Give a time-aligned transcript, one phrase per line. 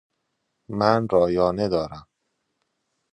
[0.69, 2.07] من رایانه دارم.